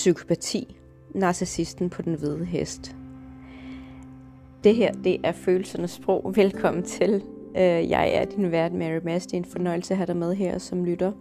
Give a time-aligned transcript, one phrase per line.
[0.00, 0.76] psykopati,
[1.14, 2.96] narcissisten på den hvide hest.
[4.64, 6.32] Det her, det er følelsernes sprog.
[6.36, 7.22] Velkommen til.
[7.56, 9.26] Øh, jeg er din vært, Mary Mads.
[9.26, 11.12] Det er en fornøjelse at have dig med her som lytter.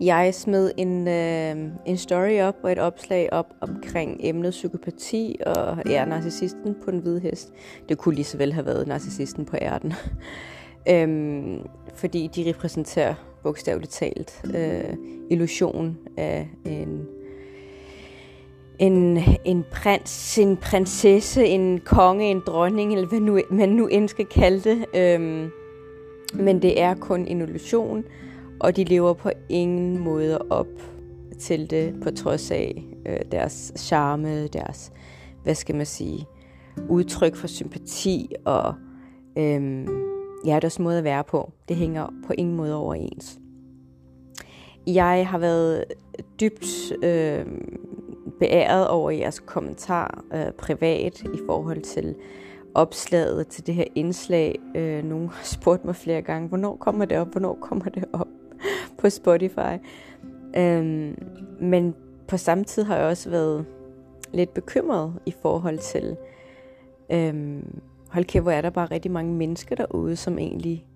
[0.00, 5.82] Jeg smed en, øh, en story op og et opslag op omkring emnet psykopati og
[5.86, 7.52] ja, narcissisten på den hvide hest.
[7.88, 9.92] Det kunne lige så vel have været narcissisten på ærten.
[10.92, 11.58] øhm,
[11.94, 14.96] fordi de repræsenterer bogstaveligt talt øh,
[15.30, 17.06] illusion af en
[18.80, 24.08] en, en prins, en prinsesse, en konge, en dronning, eller hvad nu, man nu end
[24.08, 24.84] skal kalde det.
[24.94, 25.50] Øhm,
[26.34, 28.04] men det er kun en illusion,
[28.60, 30.66] og de lever på ingen måde op
[31.38, 34.92] til det, på trods af øh, deres charme, deres,
[35.42, 36.26] hvad skal man sige,
[36.88, 38.74] udtryk for sympati og
[39.38, 39.86] øhm,
[40.46, 41.52] ja, deres måde at være på.
[41.68, 43.38] Det hænger på ingen måde overens.
[44.86, 45.84] Jeg har været
[46.40, 47.46] dybt øh,
[48.40, 52.14] beæret over jeres kommentar øh, privat i forhold til
[52.74, 54.58] opslaget til det her indslag.
[54.76, 58.28] Øh, nogle har spurgt mig flere gange, hvornår kommer det op, hvornår kommer det op
[58.98, 59.78] på Spotify.
[60.56, 61.14] Øh,
[61.60, 61.94] men
[62.28, 63.66] på samme tid har jeg også været
[64.32, 66.16] lidt bekymret i forhold til,
[67.12, 67.62] øh,
[68.08, 70.86] hold kæft, hvor er der bare rigtig mange mennesker derude, som egentlig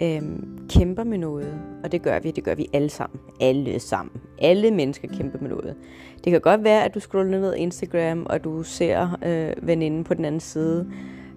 [0.00, 3.20] øhm, kæmper med noget, og det gør vi, det gør vi alle sammen.
[3.40, 4.20] Alle sammen.
[4.38, 5.76] Alle mennesker kæmper med noget.
[6.24, 10.14] Det kan godt være, at du scroller ned Instagram, og du ser øh, veninden på
[10.14, 10.90] den anden side,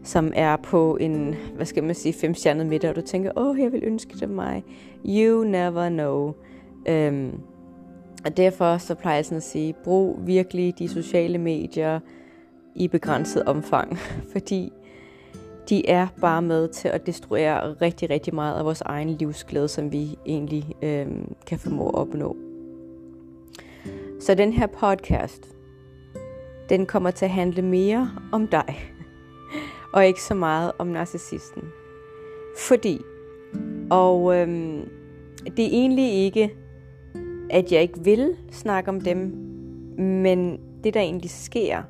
[0.03, 3.59] som er på en, hvad skal man sige, femstjernet middag, og du tænker, åh, oh,
[3.59, 4.64] jeg vil ønske det mig.
[5.05, 6.33] You never know.
[6.89, 7.39] Øhm,
[8.25, 11.99] og derfor så plejer jeg sådan at sige, brug virkelig de sociale medier
[12.75, 13.97] i begrænset omfang,
[14.33, 14.73] fordi
[15.70, 19.92] de er bare med til at destruere rigtig, rigtig meget af vores egen livsglæde, som
[19.92, 21.08] vi egentlig øh,
[21.48, 22.36] kan formå at opnå.
[24.20, 25.48] Så den her podcast,
[26.70, 28.94] den kommer til at handle mere om dig,
[29.94, 31.64] og ikke så meget om narcissisten.
[32.58, 33.02] Fordi,
[33.89, 34.48] og øh,
[35.58, 36.54] det er egentlig ikke,
[37.50, 39.17] at jeg ikke vil snakke om dem,
[39.98, 41.83] men det der egentlig sker,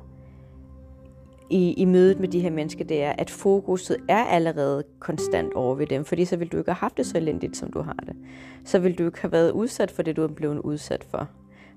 [1.50, 5.74] i, i mødet med de her mennesker, det er, at fokuset er allerede konstant over
[5.74, 7.96] ved dem, fordi så vil du ikke have haft det så elendigt, som du har
[8.06, 8.16] det.
[8.64, 11.28] Så vil du ikke have været udsat for det, du er blevet udsat for.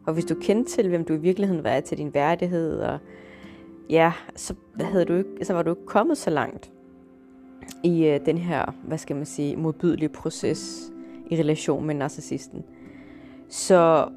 [0.06, 3.00] Og hvis du kendte til, hvem du i virkeligheden var til din værdighed, og
[3.90, 6.72] ja, så, havde du ikke, så var du ikke kommet så langt
[7.84, 10.92] i øh, den her, hvad skal man sige, modbydelige proces
[11.30, 12.64] i relation med narcissisten.
[13.50, 14.10] Så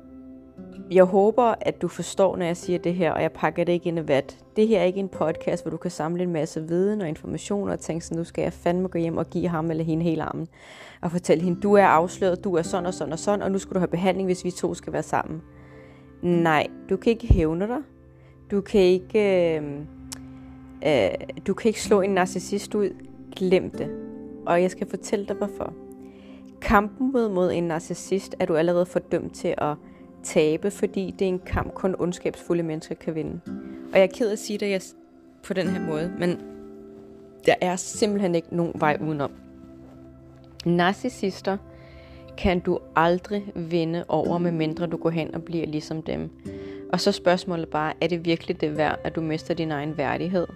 [0.90, 3.88] jeg håber, at du forstår, når jeg siger det her, og jeg pakker det ikke
[3.88, 4.38] ind i vat.
[4.56, 7.68] Det her er ikke en podcast, hvor du kan samle en masse viden og information
[7.68, 10.22] og tænke sådan, nu skal jeg fandme gå hjem og give ham eller hende hele
[10.22, 10.48] armen.
[11.02, 13.58] Og fortælle hende, du er afsløret, du er sådan og sådan og sådan, og nu
[13.58, 15.42] skal du have behandling, hvis vi to skal være sammen.
[16.22, 17.80] Nej, du kan ikke hævne dig.
[18.50, 19.62] Du kan ikke, øh,
[20.86, 21.08] øh,
[21.46, 22.90] du kan ikke slå en narcissist ud.
[23.36, 23.90] Glem det.
[24.46, 25.72] Og jeg skal fortælle dig, hvorfor.
[26.60, 29.76] Kampen mod, mod en narcissist er du allerede fordømt til at
[30.24, 33.40] tabe, fordi det er en kamp, kun ondskabsfulde mennesker kan vinde.
[33.92, 34.94] Og jeg er ked af at sige det
[35.42, 36.40] på den her måde, men
[37.46, 39.30] der er simpelthen ikke nogen vej udenom.
[40.66, 41.56] Narcissister
[42.38, 46.30] kan du aldrig vinde over, med mindre du går hen og bliver ligesom dem.
[46.92, 50.46] Og så spørgsmålet bare, er det virkelig det værd, at du mister din egen værdighed?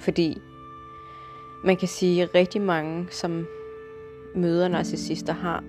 [0.00, 0.38] Fordi
[1.64, 3.46] man kan sige, at rigtig mange, som
[4.34, 5.64] møder narcissister, har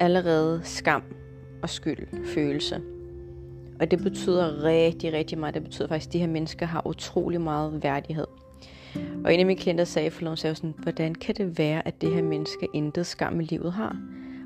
[0.00, 1.02] allerede skam
[1.62, 2.80] og skyld følelse.
[3.80, 5.54] Og det betyder rigtig, rigtig meget.
[5.54, 8.26] Det betyder faktisk, at de her mennesker har utrolig meget værdighed.
[9.24, 12.00] Og en af mine klienter sagde for nogen, sagde sådan, hvordan kan det være, at
[12.00, 13.96] det her menneske intet skam i livet har?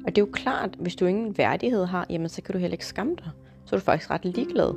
[0.04, 2.74] Og det er jo klart, hvis du ingen værdighed har, jamen så kan du heller
[2.74, 3.30] ikke skamme dig.
[3.64, 4.74] Så er du faktisk ret ligeglad.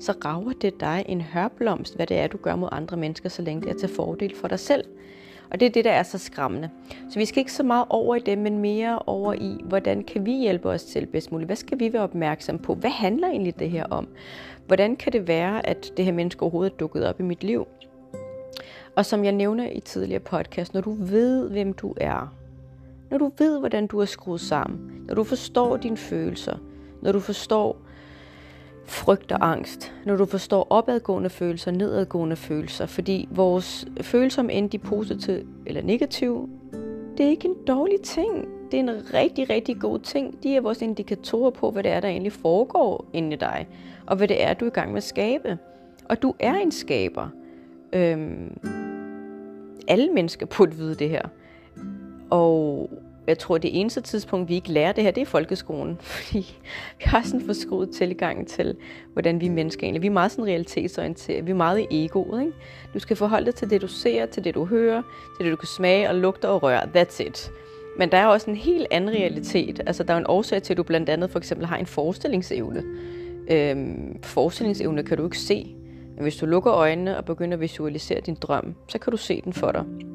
[0.00, 3.42] Så rager det dig en hørblomst, hvad det er, du gør mod andre mennesker, så
[3.42, 4.84] længe det er til fordel for dig selv.
[5.50, 6.70] Og det er det, der er så skræmmende.
[7.10, 10.26] Så vi skal ikke så meget over i det, men mere over i, hvordan kan
[10.26, 11.48] vi hjælpe os selv bedst muligt?
[11.48, 12.74] Hvad skal vi være opmærksom på?
[12.74, 14.08] Hvad handler egentlig det her om?
[14.66, 17.66] Hvordan kan det være, at det her menneske overhovedet er dukket op i mit liv?
[18.96, 22.34] Og som jeg nævner i tidligere podcast, når du ved, hvem du er,
[23.10, 26.56] når du ved, hvordan du er skruet sammen, når du forstår dine følelser,
[27.02, 27.76] når du forstår,
[28.90, 34.70] frygt og angst, når du forstår opadgående følelser, nedadgående følelser, fordi vores følelser, om end
[34.70, 36.48] de er positive eller negative,
[37.18, 38.48] det er ikke en dårlig ting.
[38.70, 40.42] Det er en rigtig, rigtig god ting.
[40.42, 43.68] De er vores indikatorer på, hvad det er, der egentlig foregår inde i dig,
[44.06, 45.58] og hvad det er, du er i gang med at skabe.
[46.04, 47.28] Og du er en skaber.
[47.92, 48.60] Øhm,
[49.88, 51.22] alle mennesker burde vide det her.
[52.30, 52.90] Og
[53.30, 55.98] jeg tror, at det eneste tidspunkt, vi ikke lærer det her, det er folkeskolen.
[56.16, 56.56] Fordi
[56.98, 58.76] vi har sådan en forskruet tilgang til,
[59.12, 60.02] hvordan vi mennesker egentlig.
[60.02, 61.46] Vi er meget sådan realitetsorienteret.
[61.46, 62.40] Vi er meget i egoet.
[62.40, 62.52] Ikke?
[62.94, 65.02] Du skal forholde dig til det, du ser, til det, du hører,
[65.36, 66.82] til det, du kan smage og lugte og røre.
[66.96, 67.50] That's it.
[67.98, 69.80] Men der er også en helt anden realitet.
[69.86, 72.82] Altså, der er en årsag til, at du blandt andet for eksempel har en forestillingsevne.
[73.50, 75.74] Øhm, forestillingsevne kan du ikke se.
[76.14, 79.40] Men hvis du lukker øjnene og begynder at visualisere din drøm, så kan du se
[79.44, 80.09] den for dig.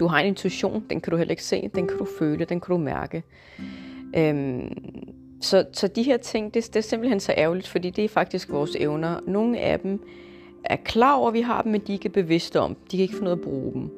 [0.00, 2.60] Du har en intuition, den kan du heller ikke se, den kan du føle, den
[2.60, 3.22] kan du mærke.
[4.16, 4.72] Øhm,
[5.40, 8.50] så, så de her ting, det, det er simpelthen så ærgerligt, fordi det er faktisk
[8.50, 9.20] vores evner.
[9.26, 10.02] Nogle af dem
[10.64, 12.76] er klar over, at vi har dem, men de er ikke bevidste om.
[12.90, 13.90] De kan ikke få noget at bruge dem.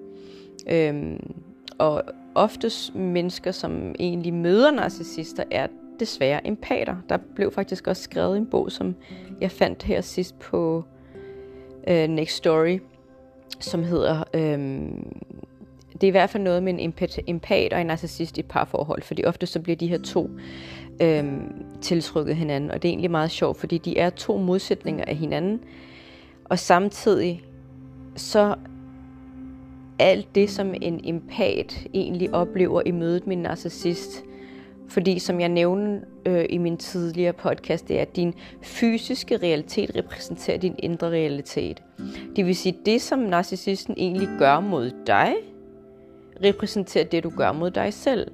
[0.71, 1.33] Øhm,
[1.79, 2.03] og
[2.35, 5.67] oftest mennesker, som egentlig møder narcissister, er
[6.01, 6.97] desværre empater.
[7.09, 8.95] Der blev faktisk også skrevet en bog, som
[9.41, 10.85] jeg fandt her sidst på
[11.89, 12.79] øh, Next Story,
[13.61, 14.59] som hedder øh,
[16.01, 16.93] det er i hvert fald noget med en
[17.27, 20.31] empat, og en narcissist i et parforhold, fordi ofte så bliver de her to
[21.03, 25.17] øhm, tiltrykket hinanden, og det er egentlig meget sjovt, fordi de er to modsætninger af
[25.17, 25.61] hinanden,
[26.45, 27.43] og samtidig
[28.17, 28.55] så
[29.99, 34.25] alt det, som en empat egentlig oplever i mødet med en narcissist,
[34.89, 39.97] fordi som jeg nævnte øh, i min tidligere podcast, det er, at din fysiske realitet
[39.97, 41.83] repræsenterer din indre realitet.
[42.37, 45.35] Det vil sige, det som narcissisten egentlig gør mod dig,
[46.45, 48.31] repræsenterer det, du gør mod dig selv.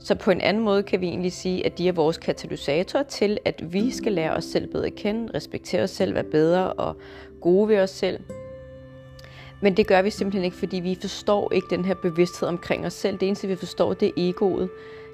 [0.00, 3.38] Så på en anden måde kan vi egentlig sige, at de er vores katalysator til,
[3.44, 6.96] at vi skal lære os selv bedre at kende, respektere os selv, være bedre og
[7.40, 8.20] gode ved os selv.
[9.60, 12.92] Men det gør vi simpelthen ikke, fordi vi forstår ikke den her bevidsthed omkring os
[12.92, 13.18] selv.
[13.18, 14.68] Det eneste, vi forstår, det er egoet.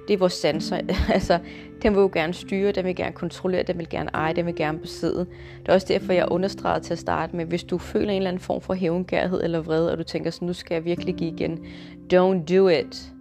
[0.08, 0.76] Det er vores sanser.
[1.14, 1.38] altså,
[1.82, 4.54] den vil jo gerne styre, den vil gerne kontrollere, den vil gerne eje, den vil
[4.54, 5.26] gerne besidde.
[5.60, 8.28] Det er også derfor, jeg understregede til at starte med, hvis du føler en eller
[8.28, 11.32] anden form for hævngærhed eller vrede, og du tænker sådan, nu skal jeg virkelig give
[11.32, 11.66] igen.
[12.12, 13.12] Don't do it.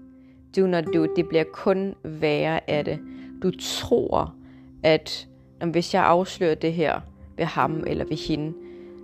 [0.57, 1.09] Do not do it.
[1.15, 2.99] Det bliver kun værre af det.
[3.43, 4.33] Du tror,
[4.83, 5.27] at
[5.65, 6.99] hvis jeg afslører det her
[7.37, 8.53] ved ham eller ved hende,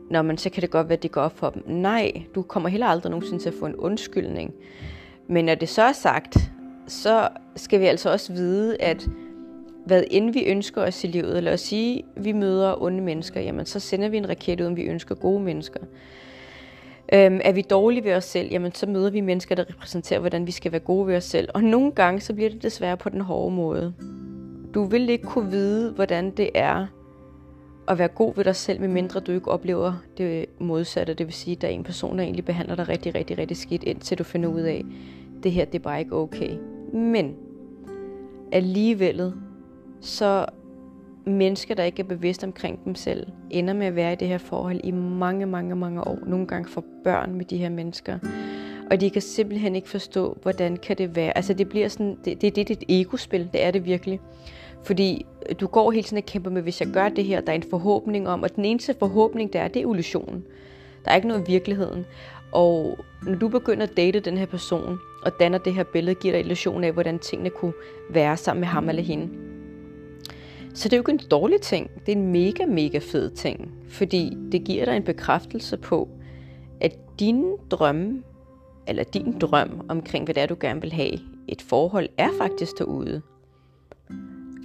[0.10, 1.64] når man så kan det godt være, at det går op for dem.
[1.68, 4.54] Nej, du kommer heller aldrig nogensinde til at få en undskyldning.
[5.28, 6.52] Men når det så er sagt,
[6.88, 9.08] så skal vi altså også vide, at
[9.86, 13.66] hvad end vi ønsker os i livet, lad os sige, vi møder onde mennesker, jamen
[13.66, 15.80] så sender vi en raket ud, om vi ønsker gode mennesker.
[17.14, 20.48] Øhm, er vi dårlige ved os selv, jamen så møder vi mennesker, der repræsenterer, hvordan
[20.48, 21.50] vi skal være gode ved os selv.
[21.54, 23.94] Og nogle gange, så bliver det desværre på den hårde måde.
[24.74, 26.88] Du vil ikke kunne vide, hvordan det er
[27.88, 31.14] at være god ved dig selv, medmindre du ikke oplever det modsatte.
[31.14, 33.58] Det vil sige, at der er en person, der egentlig behandler dig rigtig, rigtig, rigtig
[33.58, 34.86] skidt, indtil du finder ud af,
[35.38, 36.58] at det her det er bare ikke okay.
[36.94, 37.36] Men
[38.54, 39.34] alligevel,
[40.02, 40.46] så
[41.26, 44.38] mennesker, der ikke er bevidste omkring dem selv, ender med at være i det her
[44.38, 46.20] forhold i mange, mange, mange år.
[46.26, 48.20] Nogle gange får børn med de her mennesker.
[48.92, 51.38] Og de kan simpelthen ikke forstå, hvordan kan det være.
[51.38, 54.20] Altså det bliver sådan, det, det, det er dit egospil, det er det virkelig.
[54.84, 55.26] Fordi
[55.60, 57.64] du går hele tiden og kæmper med, hvis jeg gør det her, der er en
[57.70, 60.44] forhåbning om, og den eneste forhåbning, der er, det er illusionen.
[61.06, 62.06] Der er ikke noget i virkeligheden.
[62.52, 62.98] Og
[63.28, 66.40] når du begynder at date den her person, og danner det her billede, giver dig
[66.40, 67.74] illusion af, hvordan tingene kunne
[68.10, 69.30] være sammen med ham eller hende.
[70.74, 71.92] Så det er jo ikke en dårlig ting.
[72.06, 73.72] Det er en mega, mega fed ting.
[73.88, 76.10] Fordi det giver dig en bekræftelse på,
[76.81, 78.24] at dine drømme,
[78.88, 82.78] eller din drøm omkring, hvad det er, du gerne vil have, et forhold er faktisk
[82.78, 83.22] derude.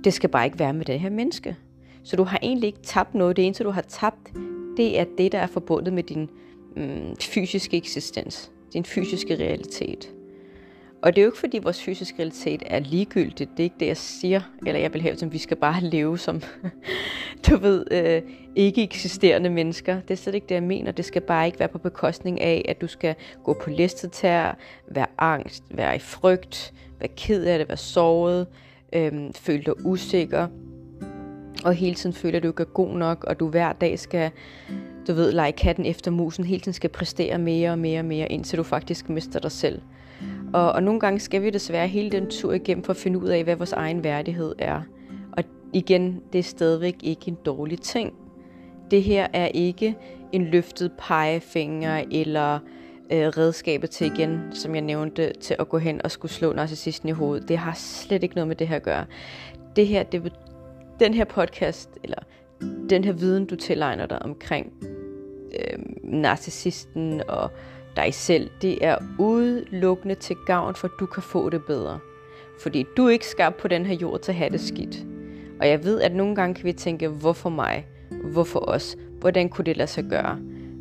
[0.04, 1.56] Det skal bare ikke være med det her menneske.
[2.04, 3.36] Så du har egentlig ikke tabt noget.
[3.36, 4.32] Det eneste, du har tabt,
[4.76, 6.30] det er det, der er forbundet med din
[6.76, 8.50] mm, fysiske eksistens.
[8.72, 10.12] Din fysiske realitet.
[11.02, 13.50] Og det er jo ikke, fordi vores fysiske realitet er ligegyldigt.
[13.50, 14.40] Det er ikke det, jeg siger.
[14.66, 16.42] Eller jeg vil have, som vi skal bare leve som,
[17.48, 18.22] du ved, øh,
[18.56, 20.00] ikke eksisterende mennesker.
[20.00, 20.92] Det er slet ikke det, jeg mener.
[20.92, 23.14] Det skal bare ikke være på bekostning af, at du skal
[23.44, 24.56] gå på listetær,
[24.90, 28.46] være angst, være i frygt, være ked af det, være såret,
[28.92, 30.48] øh, føle dig usikker,
[31.64, 34.30] og hele tiden føler, at du ikke er god nok, og du hver dag skal,
[35.06, 38.32] du ved, lege katten efter musen, hele tiden skal præstere mere og mere og mere,
[38.32, 39.82] indtil du faktisk mister dig selv.
[40.52, 43.28] Og, og nogle gange skal vi desværre hele den tur igennem for at finde ud
[43.28, 44.82] af, hvad vores egen værdighed er.
[45.32, 48.14] Og igen, det er stadigvæk ikke en dårlig ting.
[48.90, 49.96] Det her er ikke
[50.32, 52.58] en løftet pegefinger eller
[53.12, 57.08] øh, redskabet til igen, som jeg nævnte, til at gå hen og skulle slå narcissisten
[57.08, 57.48] i hovedet.
[57.48, 59.06] Det har slet ikke noget med det her at gøre.
[59.76, 60.32] Det her, det,
[61.00, 62.18] den her podcast, eller
[62.90, 64.72] den her viden, du tilegner dig omkring
[65.52, 67.50] øh, narcissisten og
[67.98, 71.98] dig selv, det er udelukkende til gavn, for du kan få det bedre.
[72.62, 75.06] Fordi du er ikke skabt på den her jord til at have det skidt.
[75.60, 77.86] Og jeg ved, at nogle gange kan vi tænke, hvorfor mig?
[78.32, 78.96] Hvorfor os?
[79.20, 80.38] Hvordan kunne det lade sig gøre?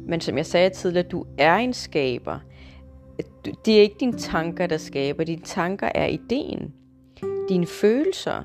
[0.07, 2.39] Men som jeg sagde tidligere, du er en skaber.
[3.65, 5.24] det er ikke dine tanker, der skaber.
[5.24, 6.74] Dine tanker er ideen.
[7.50, 8.43] Dine følelser,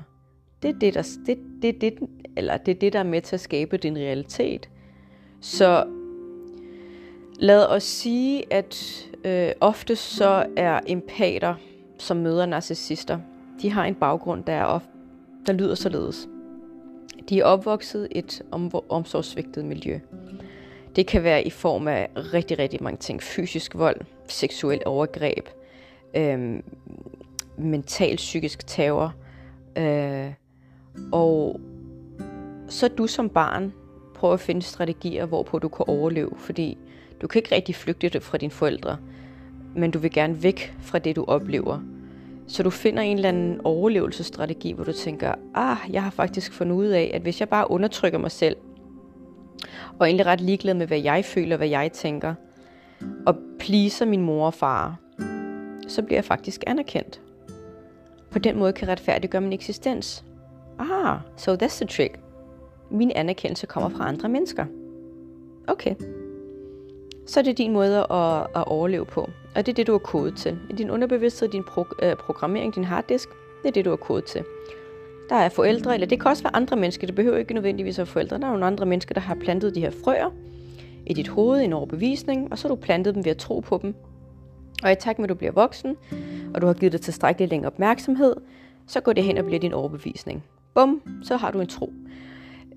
[0.63, 1.93] det er det, der, det, det, det,
[2.37, 4.69] eller det, er det, der er med til at skabe din realitet.
[5.41, 5.85] Så
[7.35, 11.55] lad os sige, at øh, ofte så er empater,
[11.97, 13.19] som møder narcissister,
[13.61, 14.83] de har en baggrund, der, er of,
[15.47, 16.29] der lyder således.
[17.29, 19.99] De er opvokset i et om, omsorgsvigtet miljø.
[20.95, 23.23] Det kan være i form af rigtig, rigtig mange ting.
[23.23, 25.49] Fysisk vold, seksuel overgreb,
[26.15, 26.59] øh,
[27.57, 29.13] mental psykisk terror.
[29.77, 30.33] Øh,
[31.11, 31.59] og
[32.67, 33.73] så du som barn
[34.15, 36.77] prøver at finde strategier, hvorpå du kan overleve, fordi
[37.23, 38.97] du kan ikke rigtig flygte fra dine forældre,
[39.75, 41.79] men du vil gerne væk fra det, du oplever.
[42.47, 46.75] Så du finder en eller anden overlevelsesstrategi, hvor du tænker, ah, jeg har faktisk fundet
[46.75, 48.55] ud af, at hvis jeg bare undertrykker mig selv,
[49.99, 52.33] og egentlig ret ligeglad med, hvad jeg føler, hvad jeg tænker,
[53.25, 54.99] og pleaser min mor og far,
[55.87, 57.21] så bliver jeg faktisk anerkendt.
[58.31, 60.25] På den måde kan retfærdiggøre min eksistens.
[60.79, 62.19] Ah, so that's the trick.
[62.91, 64.65] Min anerkendelse kommer fra andre mennesker.
[65.67, 65.95] Okay.
[67.25, 69.29] Så er det din måde at, at overleve på.
[69.55, 70.57] Og det er det, du er kodet til.
[70.69, 73.29] I din underbevidsthed, din pro- øh, programmering, din harddisk,
[73.63, 74.43] det er det, du er kodet til.
[75.29, 77.07] Der er forældre, eller det kan også være andre mennesker.
[77.07, 78.37] Det behøver ikke nødvendigvis være forældre.
[78.37, 80.29] Der er nogle andre mennesker, der har plantet de her frøer
[81.05, 83.79] i dit hoved, en overbevisning, og så har du plantet dem ved at tro på
[83.81, 83.95] dem.
[84.83, 85.95] Og i takt med, at du bliver voksen,
[86.53, 88.35] og du har givet det tilstrækkeligt længere opmærksomhed,
[88.87, 90.43] så går det hen og bliver din overbevisning.
[90.73, 91.93] Bum, så har du en tro.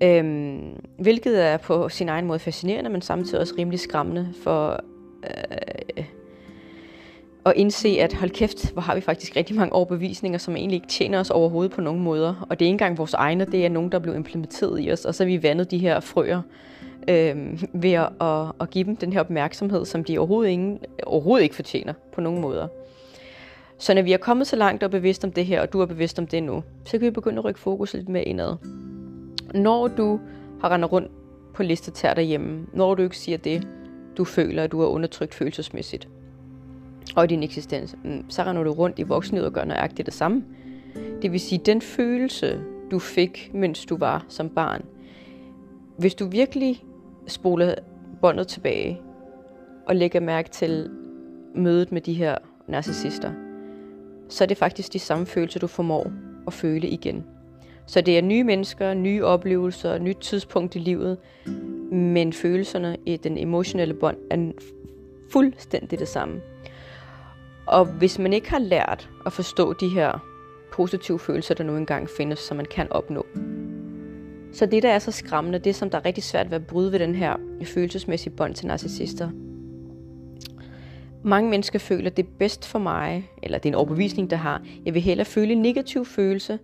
[0.03, 4.83] Øhm, hvilket er på sin egen måde fascinerende, men samtidig også rimelig skræmmende for
[5.23, 6.03] øh,
[7.45, 10.87] at indse, at hold kæft, hvor har vi faktisk rigtig mange overbevisninger, som egentlig ikke
[10.87, 12.47] tjener os overhovedet på nogen måder.
[12.49, 15.05] Og det er ikke engang vores egne, det er nogen, der blev implementeret i os,
[15.05, 16.41] og så har vi vandet de her frøer
[17.07, 21.43] øh, ved at, at, at give dem den her opmærksomhed, som de overhovedet, ingen, overhovedet
[21.43, 22.67] ikke fortjener på nogen måder.
[23.77, 25.85] Så når vi er kommet så langt og bevidst om det her, og du er
[25.85, 28.55] bevidst om det nu, så kan vi begynde at rykke fokus lidt mere indad.
[29.53, 30.19] Når du
[30.61, 31.11] har rendt rundt
[31.53, 33.67] på listetær derhjemme, når du ikke siger det,
[34.17, 36.07] du føler, at du er undertrykt følelsesmæssigt,
[37.15, 40.43] og din eksistens, mm, så render du rundt i voksenlivet og gør nøjagtigt det samme.
[41.21, 42.61] Det vil sige, den følelse,
[42.91, 44.81] du fik, mens du var som barn,
[45.97, 46.83] hvis du virkelig
[47.27, 47.75] spoler
[48.21, 49.01] båndet tilbage
[49.85, 50.89] og lægger mærke til
[51.55, 52.37] mødet med de her
[52.67, 53.31] narcissister,
[54.29, 56.11] så er det faktisk de samme følelser, du formår
[56.47, 57.23] at føle igen.
[57.87, 61.17] Så det er nye mennesker, nye oplevelser, nyt tidspunkt i livet,
[61.91, 64.51] men følelserne i den emotionelle bånd er
[65.31, 66.41] fuldstændig det samme.
[67.65, 70.19] Og hvis man ikke har lært at forstå de her
[70.73, 73.25] positive følelser, der nu engang findes, som man kan opnå,
[74.53, 76.91] så det, der er så skræmmende, det som der er rigtig svært ved at bryde
[76.91, 79.29] ved den her følelsesmæssige bånd til narcissister.
[81.23, 84.37] Mange mennesker føler, at det er bedst for mig, eller det er en overbevisning, der
[84.37, 86.59] har, jeg vil hellere føle en negativ følelse,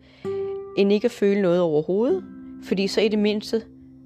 [0.78, 2.24] end ikke at føle noget overhovedet,
[2.64, 3.62] fordi så i det mindste,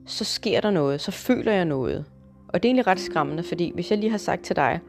[0.06, 2.06] så sker der noget, så føler jeg noget.
[2.48, 4.80] Og det er egentlig ret skræmmende, fordi hvis jeg lige har sagt til dig,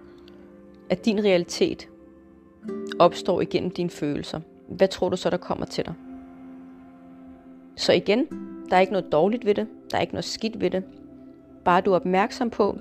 [0.90, 1.88] at din realitet
[2.99, 5.94] opstår igennem dine følelser, hvad tror du så, der kommer til dig?
[7.76, 8.26] Så igen,
[8.70, 10.85] der er ikke noget dårligt ved det, der er ikke noget skidt ved det.
[11.64, 12.78] Bare du er opmærksom på,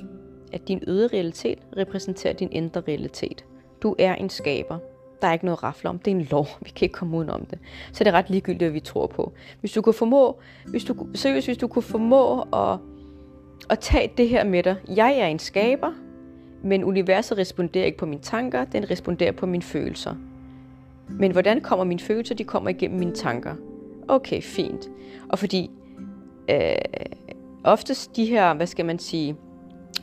[0.54, 3.46] at din ydre realitet repræsenterer din indre realitet.
[3.84, 4.78] Du er en skaber.
[5.22, 6.00] Der er ikke noget rafle om.
[6.00, 6.48] Det er en lov.
[6.62, 7.60] Vi kan ikke komme udenom om det.
[7.94, 9.34] Så det er ret ligegyldigt, hvad vi tror på.
[9.60, 12.80] Hvis du kunne formå, hvis du, seriøst, hvis du kunne formå at,
[13.70, 14.76] at tage det her med dig.
[14.96, 15.92] Jeg er en skaber,
[16.64, 20.16] men universet responderer ikke på mine tanker, den responderer på mine følelser.
[21.10, 22.36] Men hvordan kommer mine følelser?
[22.36, 23.56] De kommer igennem mine tanker.
[24.08, 24.90] Okay, fint.
[25.30, 25.72] Og fordi
[26.50, 26.76] øh,
[27.64, 29.36] oftest de her, hvad skal man sige,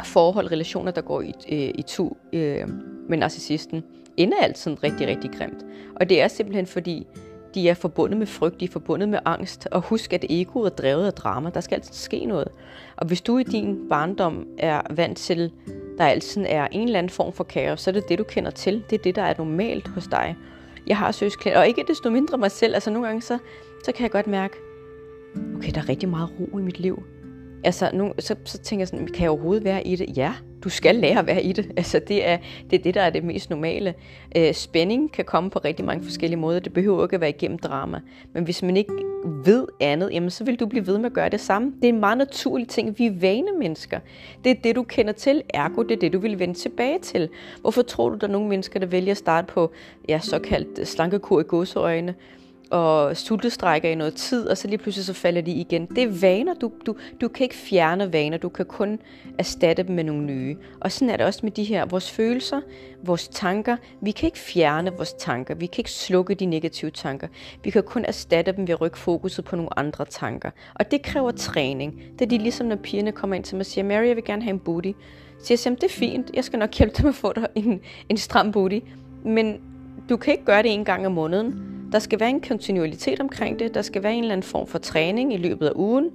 [0.05, 2.69] forhold, relationer, der går i, øh, i to øh,
[3.09, 3.83] med narcissisten,
[4.17, 5.65] ender altid rigtig, rigtig grimt.
[5.97, 7.07] Og det er simpelthen fordi,
[7.55, 9.69] de er forbundet med frygt, de er forbundet med angst.
[9.71, 11.51] Og husk, at egoet er drevet af drama.
[11.51, 12.49] Der skal altid ske noget.
[12.97, 15.53] Og hvis du i din barndom er vant til,
[15.99, 18.51] der altid er en eller anden form for kaos, så er det det, du kender
[18.51, 18.85] til.
[18.91, 20.37] Det er det, der er normalt hos dig.
[20.87, 22.75] Jeg har søgt og ikke desto mindre mig selv.
[22.75, 23.39] Altså nogle gange, så,
[23.85, 24.57] så kan jeg godt mærke,
[25.57, 27.03] okay, der er rigtig meget ro i mit liv.
[27.65, 30.17] Altså, nu, så, så tænker jeg sådan, kan jeg overhovedet være i det?
[30.17, 31.73] Ja, du skal lære at være i det.
[31.77, 32.39] Altså, det er
[32.71, 33.95] det, er det der er det mest normale.
[34.37, 36.61] Øh, spænding kan komme på rigtig mange forskellige måder.
[36.61, 38.01] Det behøver ikke at være igennem drama.
[38.33, 38.93] Men hvis man ikke
[39.25, 41.73] ved andet, jamen, så vil du blive ved med at gøre det samme.
[41.77, 42.99] Det er en meget naturlig ting.
[42.99, 44.01] Vi er vane mennesker.
[44.45, 45.43] Det er det, du kender til.
[45.55, 47.29] Ergo, det er det, du vil vende tilbage til.
[47.61, 49.73] Hvorfor tror du, der er nogle mennesker, der vælger at starte på
[50.09, 52.15] ja, såkaldt slankekur i godseøjne,
[52.75, 55.87] og sultestrækker i noget tid, og så lige pludselig så falder de igen.
[55.87, 56.55] Det er vaner.
[56.55, 58.39] Du, du, du kan ikke fjerne vaner.
[58.39, 58.99] Du kan kun
[59.39, 60.57] erstatte dem med nogle nye.
[60.81, 62.61] Og sådan er det også med de her, vores følelser,
[63.03, 63.77] vores tanker.
[64.01, 65.55] Vi kan ikke fjerne vores tanker.
[65.55, 67.29] Vi kan ikke slukke de negative tanker.
[67.65, 70.51] Vi kan kun erstatte dem ved at rykke fokuset på nogle andre tanker.
[70.75, 72.03] Og det kræver træning.
[72.19, 74.25] Det er de ligesom, når pigerne kommer ind til mig og siger, Mary, jeg vil
[74.25, 74.91] gerne have en booty.
[75.39, 76.31] Så jeg siger, det er fint.
[76.35, 78.79] Jeg skal nok hjælpe dig med at få dig en, en stram booty.
[79.25, 79.61] Men
[80.09, 81.74] du kan ikke gøre det en gang om måneden.
[81.95, 83.75] Der skal være en kontinuitet omkring det.
[83.75, 86.11] Der skal være en eller anden form for træning i løbet af ugen.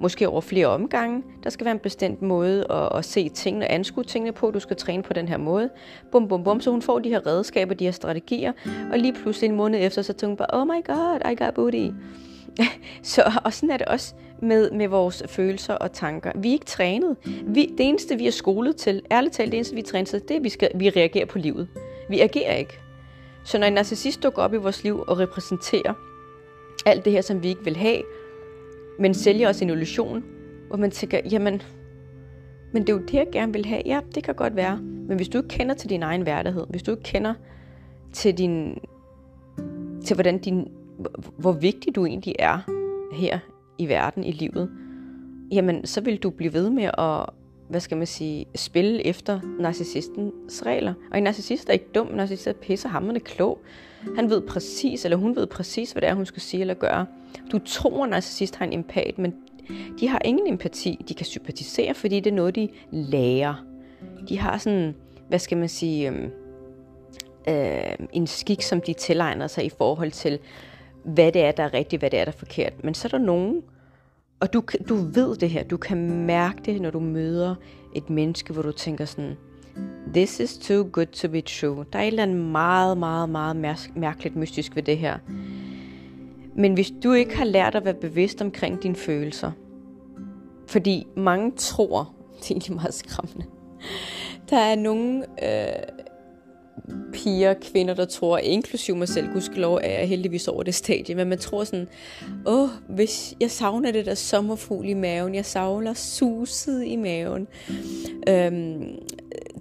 [0.00, 1.22] Måske over flere omgange.
[1.44, 4.50] Der skal være en bestemt måde at, at se tingene og anskue tingene på.
[4.50, 5.70] Du skal træne på den her måde.
[6.12, 6.60] Bum, bum, bum.
[6.60, 8.52] Så hun får de her redskaber, de her strategier.
[8.92, 11.54] Og lige pludselig en måned efter, så tænker hun bare, oh my god, I got
[11.54, 11.86] booty.
[13.02, 16.32] så, og sådan er det også med, med vores følelser og tanker.
[16.34, 17.16] Vi er ikke trænet.
[17.46, 20.22] Vi, det eneste, vi er skolet til, ærligt talt, det eneste, vi er trænet til,
[20.22, 21.68] det er, at vi, skal, vi reagerer på livet.
[22.08, 22.89] Vi agerer ikke.
[23.44, 25.94] Så når en narcissist dukker op i vores liv og repræsenterer
[26.86, 28.02] alt det her, som vi ikke vil have,
[28.98, 30.24] men sælger os en illusion,
[30.68, 31.62] hvor man tænker, jamen,
[32.72, 33.82] men det er jo det, jeg gerne vil have.
[33.86, 34.76] Ja, det kan godt være.
[34.82, 37.34] Men hvis du ikke kender til din egen værdighed, hvis du ikke kender
[38.12, 38.78] til din,
[40.04, 40.68] til hvordan din,
[41.38, 42.58] hvor vigtig du egentlig er
[43.12, 43.38] her
[43.78, 44.70] i verden, i livet,
[45.52, 47.30] jamen så vil du blive ved med at,
[47.70, 50.94] hvad skal man sige, spille efter narcissistens regler.
[51.10, 53.58] Og en narcissist er ikke dum, en narcissist er pissehammerende klog.
[54.16, 57.06] Han ved præcis, eller hun ved præcis, hvad det er, hun skal sige eller gøre.
[57.52, 59.34] Du tror, at narcissist har en empat, men
[60.00, 61.04] de har ingen empati.
[61.08, 63.64] De kan sympatisere, fordi det er noget, de lærer.
[64.28, 64.94] De har sådan,
[65.28, 66.28] hvad skal man sige, øh,
[67.48, 70.38] øh, en skik, som de tilegner sig i forhold til,
[71.04, 72.84] hvad det er, der er rigtigt, hvad det er, der er forkert.
[72.84, 73.62] Men så er der nogen,
[74.40, 77.54] og du, du ved det her, du kan mærke det, når du møder
[77.94, 79.36] et menneske, hvor du tænker sådan,
[80.14, 81.84] this is too good to be true.
[81.92, 83.56] Der er et eller andet meget, meget, meget
[83.96, 85.18] mærkeligt mystisk ved det her.
[86.56, 89.52] Men hvis du ikke har lært at være bevidst omkring dine følelser,
[90.66, 93.44] fordi mange tror, det er egentlig meget skræmmende,
[94.50, 95.99] der er nogle øh,
[97.12, 101.28] piger, kvinder, der tror, inklusiv mig selv, gudskelov er jeg heldigvis over det stadie, men
[101.28, 101.88] man tror sådan,
[102.46, 107.48] åh, hvis jeg savner det der sommerfugl i maven, jeg savner suset i maven,
[108.28, 108.84] øhm,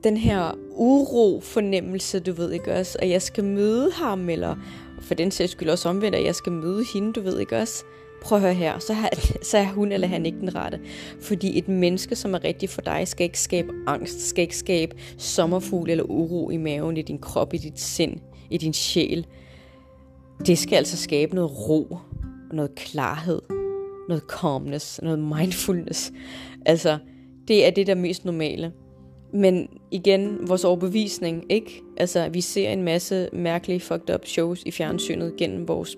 [0.04, 4.56] den her uro fornemmelse, du ved ikke også, at jeg skal møde ham, eller
[5.02, 7.84] for den sags skyld også omvendt, at jeg skal møde hende, du ved ikke også,
[8.21, 9.10] prøv at høre her, så, har,
[9.43, 10.79] så er hun eller han ikke den rette.
[11.21, 14.95] Fordi et menneske, som er rigtigt for dig, skal ikke skabe angst, skal ikke skabe
[15.17, 18.17] sommerfugl eller uro i maven, i din krop, i dit sind,
[18.49, 19.25] i din sjæl.
[20.45, 21.97] Det skal altså skabe noget ro,
[22.53, 23.41] noget klarhed,
[24.10, 26.12] noget calmness, noget mindfulness.
[26.65, 26.97] Altså,
[27.47, 28.71] det er det, der er mest normale.
[29.34, 31.82] Men igen, vores overbevisning, ikke?
[31.97, 35.97] Altså, vi ser en masse mærkelige fucked up shows i fjernsynet gennem vores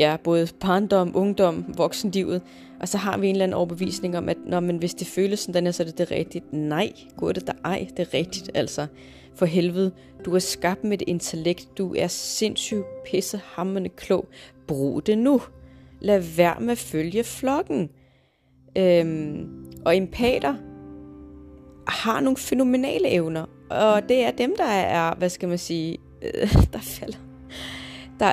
[0.00, 2.42] ja, både barndom, ungdom, voksenlivet,
[2.80, 5.40] og så har vi en eller anden overbevisning om, at når man, hvis det føles
[5.40, 6.52] sådan, er, så er det det rigtigt.
[6.52, 8.86] Nej, går det der ej, det er rigtigt, altså.
[9.34, 9.92] For helvede,
[10.24, 14.28] du er skabt med et intellekt, du er sindssygt pissehammerende klog.
[14.66, 15.40] Brug det nu.
[16.00, 17.90] Lad være med at følge flokken.
[18.78, 19.48] Øhm,
[19.84, 20.54] og empater
[21.86, 26.54] har nogle fænomenale evner, og det er dem, der er, hvad skal man sige, øh,
[26.72, 27.18] der falder.
[28.20, 28.32] Der,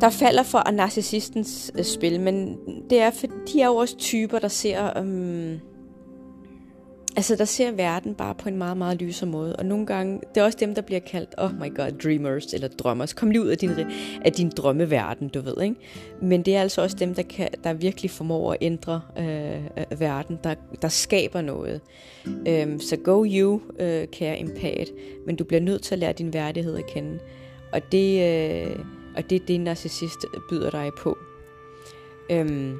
[0.00, 2.58] der falder for narcissistens øh, spil, men
[2.90, 5.60] det er, for de er jo også typer, der ser, øhm,
[7.16, 9.56] altså der ser verden bare på en meget, meget lyser måde.
[9.56, 12.68] Og nogle gange, det er også dem, der bliver kaldt, oh my god, dreamers eller
[12.68, 13.12] drømmers.
[13.12, 13.70] Kom lige ud af din,
[14.24, 15.76] af din drømmeverden, du ved, ikke?
[16.22, 20.00] Men det er altså også dem, der, kan, der virkelig formår at ændre øh, øh
[20.00, 21.80] verden, der, der skaber noget.
[22.48, 24.90] Øhm, så go you, øh, kære empat,
[25.26, 27.18] men du bliver nødt til at lære din værdighed at kende.
[27.72, 28.20] Og det...
[28.66, 28.76] Øh,
[29.16, 31.18] og det er det, narcissist byder dig på.
[32.30, 32.78] Øhm,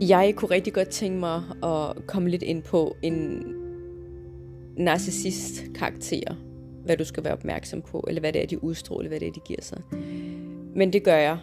[0.00, 3.44] jeg kunne rigtig godt tænke mig at komme lidt ind på en
[4.76, 6.34] narcissist karakter.
[6.84, 9.32] Hvad du skal være opmærksom på, eller hvad det er, de udstråler, hvad det er,
[9.32, 9.82] de giver sig.
[10.74, 11.38] Men det gør jeg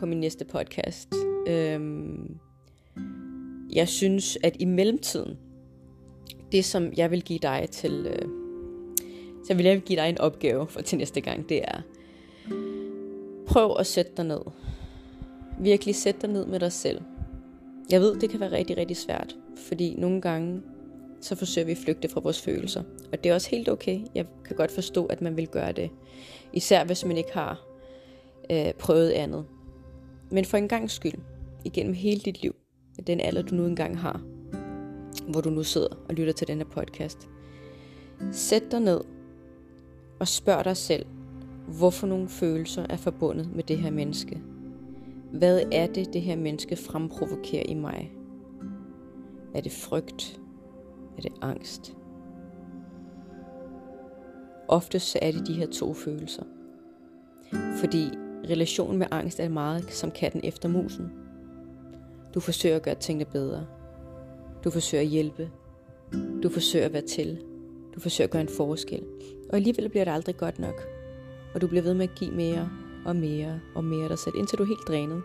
[0.00, 1.08] på min næste podcast.
[1.48, 2.38] Øhm,
[3.72, 5.38] jeg synes, at i mellemtiden,
[6.52, 8.28] det som jeg vil give dig til, øh,
[9.46, 11.80] så vil jeg give dig en opgave for til næste gang, det er,
[13.48, 14.40] Prøv at sætte dig ned.
[15.58, 17.00] Virkelig sæt dig ned med dig selv.
[17.90, 20.62] Jeg ved, det kan være rigtig, rigtig svært, fordi nogle gange,
[21.20, 22.82] så forsøger vi at flygte fra vores følelser.
[23.12, 24.00] Og det er også helt okay.
[24.14, 25.90] Jeg kan godt forstå, at man vil gøre det.
[26.52, 27.66] Især hvis man ikke har
[28.50, 29.44] øh, prøvet andet.
[30.30, 31.18] Men for en gang skyld,
[31.64, 32.54] igennem hele dit liv,
[33.06, 34.22] den alder du nu engang har,
[35.28, 37.28] hvor du nu sidder og lytter til denne podcast,
[38.32, 39.00] sæt dig ned
[40.20, 41.06] og spørg dig selv,
[41.68, 44.42] hvorfor nogle følelser er forbundet med det her menneske.
[45.32, 48.12] Hvad er det, det her menneske fremprovokerer i mig?
[49.54, 50.40] Er det frygt?
[51.16, 51.96] Er det angst?
[54.68, 56.42] Oftest så er det de her to følelser.
[57.80, 58.10] Fordi
[58.50, 61.12] relationen med angst er meget som katten efter musen.
[62.34, 63.66] Du forsøger at gøre tingene bedre.
[64.64, 65.50] Du forsøger at hjælpe.
[66.42, 67.42] Du forsøger at være til.
[67.94, 69.04] Du forsøger at gøre en forskel.
[69.50, 70.97] Og alligevel bliver det aldrig godt nok.
[71.54, 72.70] Og du bliver ved med at give mere
[73.04, 75.22] og mere og mere dig selv, indtil du er helt drænet.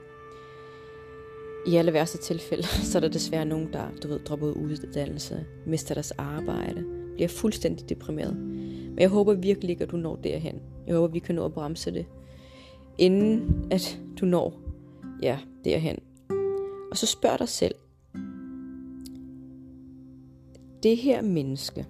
[1.67, 5.45] I alle værste tilfælde, så er der desværre nogen, der du ved, dropper ud uddannelse,
[5.65, 8.35] mister deres arbejde, bliver fuldstændig deprimeret.
[8.35, 10.61] Men jeg håber virkelig ikke, at du når derhen.
[10.87, 12.05] Jeg håber, vi kan nå at bremse det,
[12.97, 14.59] inden at du når
[15.21, 15.99] ja, derhen.
[16.91, 17.75] Og så spørg dig selv,
[20.83, 21.85] det her menneske,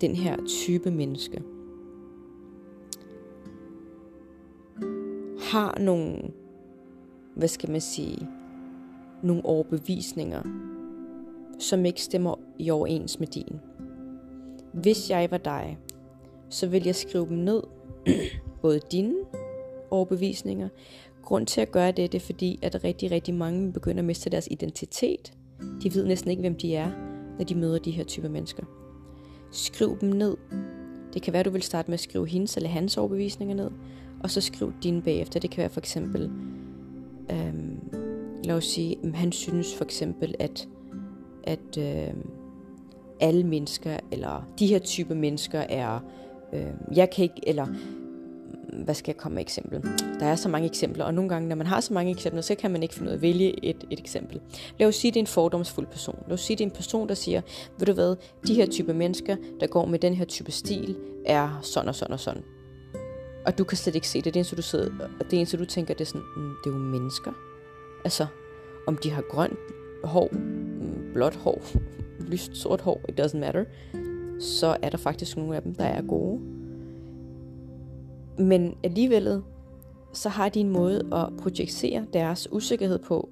[0.00, 1.42] den her type menneske,
[5.52, 6.18] har nogle,
[7.36, 8.28] hvad skal man sige,
[9.22, 10.42] nogle overbevisninger,
[11.58, 13.60] som ikke stemmer i overens med din.
[14.72, 15.78] Hvis jeg var dig,
[16.48, 17.62] så vil jeg skrive dem ned,
[18.62, 19.14] både dine
[19.90, 20.68] overbevisninger.
[21.22, 24.30] Grund til at gøre det, det er fordi, at rigtig, rigtig mange begynder at miste
[24.30, 25.32] deres identitet.
[25.82, 26.90] De ved næsten ikke, hvem de er,
[27.38, 28.62] når de møder de her typer mennesker.
[29.52, 30.36] Skriv dem ned.
[31.14, 33.70] Det kan være, du vil starte med at skrive hendes eller hans overbevisninger ned,
[34.20, 35.40] og så skriv dine bagefter.
[35.40, 36.30] Det kan være for eksempel,
[37.30, 37.78] øhm,
[38.44, 40.68] lad os sige, han synes for eksempel, at,
[41.44, 42.30] at øhm,
[43.20, 46.00] alle mennesker, eller de her type mennesker er,
[46.52, 47.66] øhm, jeg kan ikke, eller
[48.84, 49.82] hvad skal jeg komme med eksempel?
[50.20, 52.54] Der er så mange eksempler, og nogle gange, når man har så mange eksempler, så
[52.54, 54.40] kan man ikke finde ud af at vælge et, et eksempel.
[54.78, 56.18] Lad os sige, det er en fordomsfuld person.
[56.26, 57.40] Lad os sige, det er en person, der siger,
[57.78, 61.58] ved du hvad, de her type mennesker, der går med den her type stil, er
[61.62, 62.42] sådan og sådan og sådan.
[63.46, 64.24] Og du kan slet ikke se det.
[64.24, 66.74] Det eneste, du, sidder, og det eneste, du tænker, det er sådan, mm, det er
[66.74, 67.32] jo mennesker.
[68.04, 68.26] Altså,
[68.86, 69.58] om de har grønt
[70.04, 71.62] hår, mm, blåt hår,
[72.30, 73.64] lyst sort hår, it doesn't matter,
[74.40, 76.40] så er der faktisk nogle af dem, der er gode.
[78.38, 79.42] Men alligevel,
[80.12, 83.28] så har de en måde at projicere deres usikkerhed på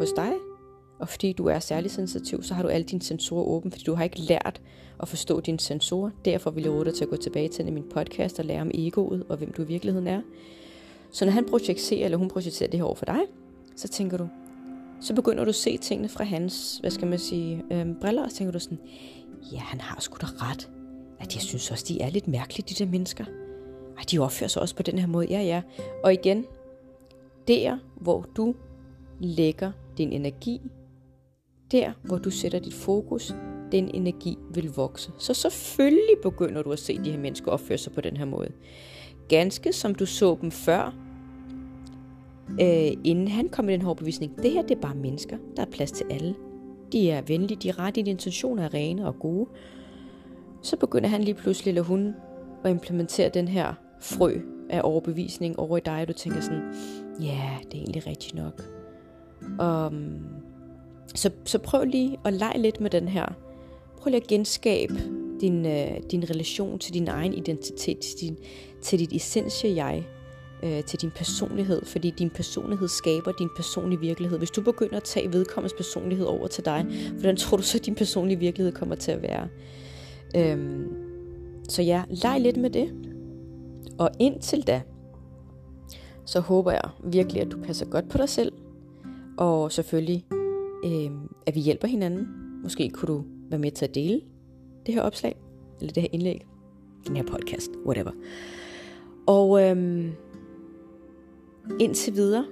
[0.00, 0.32] hos dig.
[0.98, 3.94] Og fordi du er særlig sensitiv, så har du alle dine sensorer åbne, fordi du
[3.94, 4.60] har ikke lært
[5.00, 6.10] at forstå dine sensorer.
[6.24, 8.70] Derfor vil jeg råde dig til at gå tilbage til min podcast og lære om
[8.74, 10.20] egoet og hvem du i virkeligheden er.
[11.12, 13.20] Så når han projicerer, eller hun projicerer det her over for dig,
[13.76, 14.28] så tænker du,
[15.00, 18.30] så begynder du at se tingene fra hans, hvad skal man sige, øhm, briller, og
[18.30, 18.78] tænker du sådan,
[19.52, 20.70] ja, han har sgu da ret.
[21.20, 23.24] At jeg synes også, de er lidt mærkelige, de der mennesker.
[23.96, 25.26] Ej, de opfører sig også på den her måde.
[25.30, 25.62] Ja, ja.
[26.04, 26.44] Og igen,
[27.48, 28.54] der hvor du
[29.20, 30.60] lægger din energi,
[31.72, 33.34] der hvor du sætter dit fokus,
[33.72, 35.10] den energi vil vokse.
[35.18, 38.48] Så selvfølgelig begynder du at se de her mennesker opføre sig på den her måde.
[39.28, 40.94] Ganske som du så dem før,
[42.50, 44.42] øh, inden han kom med den her bevisning.
[44.42, 45.36] Det her, det er bare mennesker.
[45.56, 46.34] Der er plads til alle.
[46.92, 49.48] De er venlige, de er ret, de intentioner er rene og gode.
[50.62, 52.14] Så begynder han lige pludselig, eller hun,
[52.64, 54.34] at implementere den her frø
[54.70, 56.74] af overbevisning over i dig, og du tænker sådan,
[57.20, 58.62] ja, yeah, det er egentlig rigtigt nok.
[59.60, 60.47] Um,
[61.14, 63.26] så, så prøv lige at lege lidt med den her.
[63.98, 64.94] Prøv lige at genskabe
[65.40, 68.36] din, øh, din relation til din egen identitet, til, din,
[68.82, 70.06] til dit essentie jeg,
[70.62, 74.38] øh, til din personlighed, fordi din personlighed skaber din personlige virkelighed.
[74.38, 77.86] Hvis du begynder at tage vedkommens personlighed over til dig, hvordan tror du så, at
[77.86, 79.48] din personlige virkelighed kommer til at være?
[80.36, 80.88] Øhm,
[81.68, 82.94] så ja, leg lidt med det.
[83.98, 84.82] Og indtil da,
[86.24, 88.52] så håber jeg virkelig, at du passer godt på dig selv.
[89.38, 90.24] Og selvfølgelig,
[90.84, 91.10] øh,
[91.46, 92.28] at vi hjælper hinanden.
[92.62, 94.20] Måske kunne du være med til at dele
[94.86, 95.36] det her opslag,
[95.80, 96.46] eller det her indlæg,
[97.06, 98.10] den her podcast, whatever.
[99.26, 100.06] Og øh,
[101.80, 102.46] indtil videre,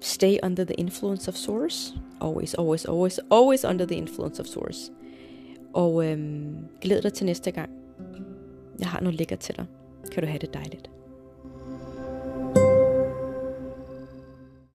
[0.00, 1.94] stay under the influence of source.
[2.20, 4.92] Always, always, always, always under the influence of source.
[5.72, 6.18] Og øh,
[6.80, 7.70] glæd dig til næste gang.
[8.78, 9.66] Jeg har noget lækker til dig
[10.10, 10.90] kan du have det dejligt.